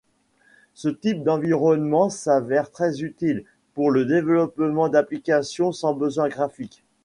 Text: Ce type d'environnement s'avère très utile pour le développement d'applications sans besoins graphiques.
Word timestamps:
Ce 0.73 0.89
type 0.89 1.23
d'environnement 1.23 2.09
s'avère 2.09 2.71
très 2.71 3.03
utile 3.03 3.43
pour 3.75 3.91
le 3.91 4.05
développement 4.05 4.89
d'applications 4.89 5.71
sans 5.71 5.93
besoins 5.93 6.27
graphiques. 6.27 6.83